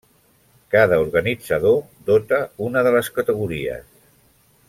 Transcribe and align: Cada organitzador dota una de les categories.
Cada 0.75 0.95
organitzador 1.01 1.77
dota 2.09 2.41
una 2.71 2.85
de 2.89 2.95
les 2.97 3.13
categories. 3.19 3.87